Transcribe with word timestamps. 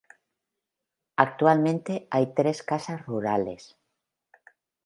Actualmente 1.15 2.07
hay 2.09 2.33
tres 2.33 2.63
casas 2.63 3.05
rurales. 3.05 3.77